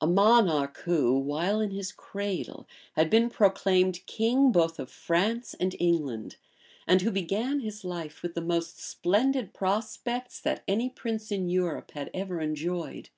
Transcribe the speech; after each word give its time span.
a 0.00 0.06
monarch, 0.06 0.76
who, 0.84 1.18
while 1.18 1.60
in 1.60 1.72
his 1.72 1.90
cradle, 1.90 2.64
had 2.92 3.10
been 3.10 3.28
proclaimed 3.28 4.06
king 4.06 4.52
both 4.52 4.78
of 4.78 4.88
France 4.88 5.52
and 5.58 5.74
England, 5.80 6.36
and 6.86 7.02
who 7.02 7.10
began 7.10 7.58
his 7.58 7.82
life 7.84 8.22
with 8.22 8.34
the 8.34 8.40
most 8.40 8.78
splendid 8.80 9.52
prospects 9.52 10.38
that 10.38 10.62
any 10.68 10.88
prince 10.88 11.32
in 11.32 11.48
Europe 11.48 11.90
had 11.90 12.08
ever 12.14 12.40
enjoyed. 12.40 13.10